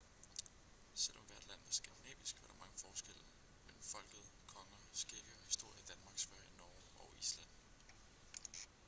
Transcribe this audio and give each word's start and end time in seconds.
selv 0.95 1.17
om 1.19 1.25
hvert 1.25 1.47
land 1.47 1.59
var 1.65 1.71
skandinavisk 1.71 2.41
var 2.41 2.47
der 2.47 2.59
mange 2.61 2.77
forskelle 2.77 3.23
mellem 3.65 3.81
folket 3.83 4.25
konger 4.47 4.77
skikke 4.93 5.31
og 5.37 5.43
historie 5.45 5.79
i 5.79 5.89
danmark 5.93 6.17
sverige 6.19 6.57
norge 6.57 6.87
og 6.99 7.15
island 7.19 7.51